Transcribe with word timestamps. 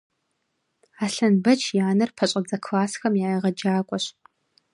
Аслъэнбэч 1.03 1.61
и 1.77 1.79
анэр 1.89 2.11
пэщӏэдзэ 2.17 2.57
классхэм 2.65 3.13
я 3.27 3.29
егъэджакӏуэщ. 3.35 4.05